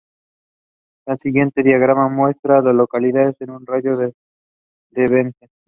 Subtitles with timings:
[1.05, 4.15] El siguiente diagrama muestra a las localidades en un radio de
[4.89, 5.51] de Vance.